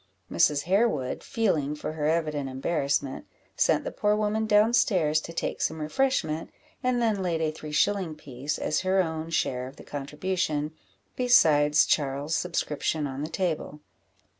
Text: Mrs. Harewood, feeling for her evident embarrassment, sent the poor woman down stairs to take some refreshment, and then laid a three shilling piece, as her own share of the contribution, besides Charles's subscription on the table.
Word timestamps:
Mrs. 0.31 0.63
Harewood, 0.63 1.23
feeling 1.23 1.75
for 1.75 1.91
her 1.93 2.07
evident 2.07 2.49
embarrassment, 2.49 3.27
sent 3.55 3.83
the 3.83 3.91
poor 3.91 4.15
woman 4.15 4.47
down 4.47 4.73
stairs 4.73 5.21
to 5.21 5.31
take 5.31 5.61
some 5.61 5.79
refreshment, 5.79 6.49
and 6.81 6.99
then 6.99 7.21
laid 7.21 7.39
a 7.39 7.51
three 7.51 7.71
shilling 7.71 8.15
piece, 8.15 8.57
as 8.57 8.79
her 8.79 9.03
own 9.03 9.29
share 9.29 9.67
of 9.67 9.75
the 9.75 9.83
contribution, 9.83 10.71
besides 11.15 11.85
Charles's 11.85 12.35
subscription 12.39 13.05
on 13.05 13.21
the 13.21 13.29
table. 13.29 13.79